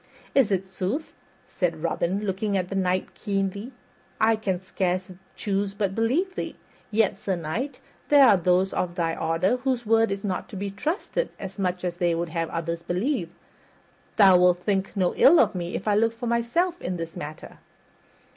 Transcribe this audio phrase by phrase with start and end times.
[0.33, 1.15] "Is it sooth?"
[1.47, 3.71] said Robin, looking at the Knight keenly.
[4.19, 6.55] "I can scarce choose but believe thee;
[6.89, 10.71] yet, Sir Knight, there be those of thy order whose word is not to be
[10.71, 13.29] trusted as much as they would have others believe.
[14.15, 17.59] Thou wilt think no ill if I look for myself in this matter."